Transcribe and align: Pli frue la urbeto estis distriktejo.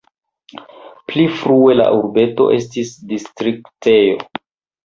Pli 1.11 1.25
frue 1.41 1.75
la 1.79 1.85
urbeto 1.97 2.47
estis 2.57 2.95
distriktejo. 3.13 4.19